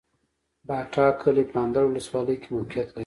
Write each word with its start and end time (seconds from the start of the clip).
باټا 0.67 1.05
کلی 1.21 1.43
په 1.51 1.57
اندړ 1.65 1.83
ولسوالۍ 1.87 2.35
کي 2.41 2.49
موقعيت 2.55 2.87
لري 2.91 2.99